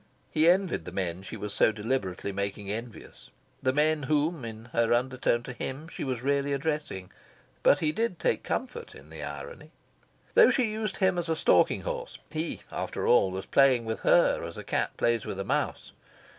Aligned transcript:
He 0.31 0.49
envied 0.49 0.85
the 0.85 0.91
men 0.91 1.21
she 1.21 1.37
was 1.37 1.53
so 1.53 1.71
deliberately 1.71 2.31
making 2.31 2.71
envious 2.71 3.29
the 3.61 3.71
men 3.71 4.01
whom, 4.01 4.43
in 4.43 4.65
her 4.73 4.91
undertone 4.95 5.43
to 5.43 5.53
him, 5.53 5.87
she 5.87 6.03
was 6.03 6.23
really 6.23 6.53
addressing. 6.53 7.11
But 7.61 7.81
he 7.81 7.91
did 7.91 8.17
take 8.17 8.41
comfort 8.41 8.95
in 8.95 9.11
the 9.11 9.21
irony. 9.21 9.69
Though 10.33 10.49
she 10.49 10.71
used 10.73 10.97
him 10.97 11.19
as 11.19 11.29
a 11.29 11.35
stalking 11.35 11.81
horse, 11.81 12.17
he, 12.31 12.61
after 12.71 13.05
all, 13.05 13.29
was 13.29 13.45
playing 13.45 13.85
with 13.85 13.99
her 13.99 14.43
as 14.43 14.57
a 14.57 14.63
cat 14.63 14.97
plays 14.97 15.23
with 15.27 15.39
a 15.39 15.45
mouse. 15.45 15.91